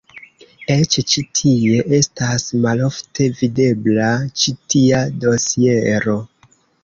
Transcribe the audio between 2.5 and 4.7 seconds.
malofte videbla ĉi